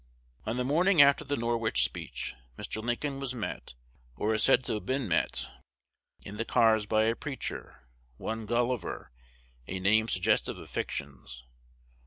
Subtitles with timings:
[0.47, 2.83] On the morning after the Norwich speech, Mr.
[2.83, 3.75] Lincoln was met,
[4.15, 5.51] or is said to have been met,
[6.23, 7.83] in the cars by a preacher,
[8.17, 9.11] one Gulliver,
[9.67, 11.43] a name suggestive of fictions.